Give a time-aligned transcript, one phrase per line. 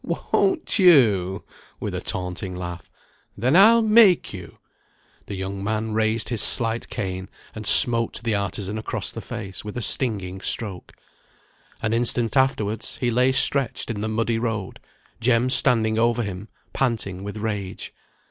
[0.03, 1.43] "Won't you?"
[1.79, 2.89] (with a taunting laugh),
[3.37, 4.57] "then I'll make you."
[5.27, 9.77] The young man raised his slight cane, and smote the artisan across the face with
[9.77, 10.93] a stinging stroke.
[11.83, 14.79] An instant afterwards he lay stretched in the muddy road,
[15.19, 17.93] Jem standing over him, panting with rage.